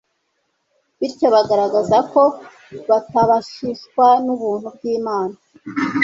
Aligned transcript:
Bityo 0.99 1.27
bagaragaza 1.35 1.97
ko 2.11 2.23
batabashishwa 2.89 4.05
n’ubuntu 4.23 4.67
bw’Imana 4.75 5.35